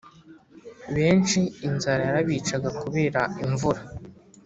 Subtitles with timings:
[0.95, 3.81] Benshi inzara yarabicaga kubera imvura.